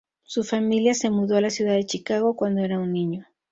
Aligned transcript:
Su 0.23 0.43
familia 0.43 0.95
se 0.95 1.11
mudó 1.11 1.37
a 1.37 1.41
la 1.41 1.51
ciudad 1.51 1.73
de 1.75 1.85
Chicago 1.85 2.35
cuando 2.35 2.61
era 2.61 2.79
un 2.79 2.91
niño. 2.91 3.27